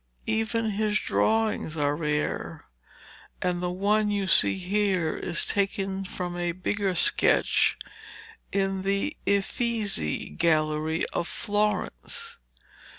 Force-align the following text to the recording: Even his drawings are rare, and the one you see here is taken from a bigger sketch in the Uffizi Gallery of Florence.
Even 0.25 0.71
his 0.71 0.97
drawings 0.97 1.77
are 1.77 1.95
rare, 1.95 2.65
and 3.39 3.61
the 3.61 3.69
one 3.69 4.09
you 4.09 4.25
see 4.25 4.57
here 4.57 5.15
is 5.15 5.45
taken 5.45 6.05
from 6.05 6.35
a 6.35 6.53
bigger 6.53 6.95
sketch 6.95 7.77
in 8.51 8.81
the 8.81 9.15
Uffizi 9.27 10.29
Gallery 10.29 11.05
of 11.13 11.27
Florence. 11.27 12.37